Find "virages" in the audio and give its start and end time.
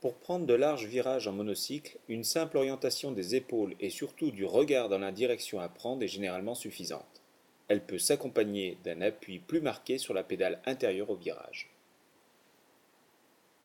0.86-1.28